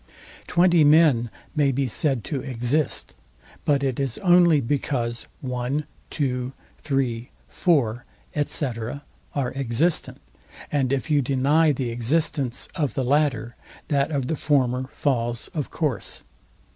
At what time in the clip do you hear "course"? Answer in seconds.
15.69-16.23